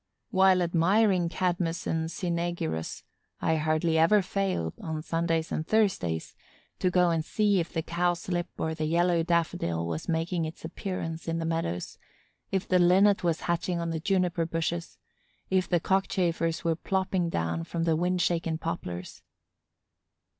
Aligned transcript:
While 0.31 0.63
admiring 0.63 1.29
Cadmus 1.29 1.85
and 1.85 2.09
Cynœgirus, 2.09 3.03
I 3.39 3.57
hardly 3.57 3.99
ever 3.99 4.23
failed, 4.23 4.73
on 4.81 5.03
Sundays 5.03 5.51
and 5.51 5.67
Thursdays, 5.67 6.35
to 6.79 6.89
go 6.89 7.11
and 7.11 7.23
see 7.23 7.59
if 7.59 7.71
the 7.71 7.83
cowslip 7.83 8.47
or 8.57 8.73
the 8.73 8.85
yellow 8.87 9.21
daffodil 9.21 9.85
was 9.85 10.09
making 10.09 10.45
its 10.45 10.65
appearance 10.65 11.27
in 11.27 11.37
the 11.37 11.45
meadows, 11.45 11.99
if 12.51 12.67
the 12.67 12.79
Linnet 12.79 13.23
was 13.23 13.41
hatching 13.41 13.79
on 13.79 13.91
the 13.91 13.99
juniper 13.99 14.47
bushes, 14.47 14.97
if 15.51 15.69
the 15.69 15.79
Cockchafers 15.79 16.63
were 16.63 16.75
plopping 16.75 17.29
down 17.29 17.63
from 17.63 17.83
the 17.83 17.95
wind 17.95 18.23
shaken 18.23 18.57
poplars. 18.57 19.21